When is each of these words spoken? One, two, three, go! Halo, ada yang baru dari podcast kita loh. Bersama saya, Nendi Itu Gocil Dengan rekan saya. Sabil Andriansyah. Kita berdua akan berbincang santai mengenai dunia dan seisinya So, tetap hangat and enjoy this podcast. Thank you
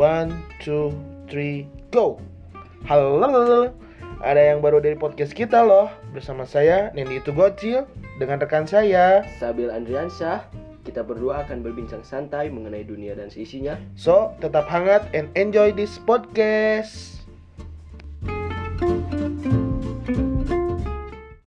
One, 0.00 0.32
two, 0.64 0.96
three, 1.28 1.68
go! 1.92 2.16
Halo, 2.88 3.20
ada 4.24 4.40
yang 4.40 4.64
baru 4.64 4.80
dari 4.80 4.96
podcast 4.96 5.36
kita 5.36 5.60
loh. 5.60 5.92
Bersama 6.16 6.48
saya, 6.48 6.88
Nendi 6.96 7.20
Itu 7.20 7.36
Gocil 7.36 7.84
Dengan 8.16 8.40
rekan 8.40 8.64
saya. 8.64 9.28
Sabil 9.36 9.68
Andriansyah. 9.68 10.48
Kita 10.88 11.04
berdua 11.04 11.44
akan 11.44 11.60
berbincang 11.60 12.00
santai 12.00 12.48
mengenai 12.48 12.80
dunia 12.80 13.12
dan 13.12 13.28
seisinya 13.28 13.76
So, 13.92 14.32
tetap 14.40 14.72
hangat 14.72 15.04
and 15.12 15.28
enjoy 15.36 15.68
this 15.68 16.00
podcast. 16.00 17.20
Thank 18.80 19.12
you 19.12 19.19